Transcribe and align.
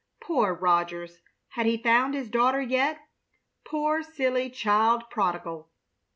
Poor 0.19 0.51
Rogers! 0.55 1.21
Had 1.49 1.67
he 1.67 1.77
found 1.77 2.15
his 2.15 2.27
daughter 2.31 2.59
yet? 2.59 3.01
Poor, 3.63 4.01
silly 4.01 4.49
child 4.49 5.03
prodigal! 5.11 5.69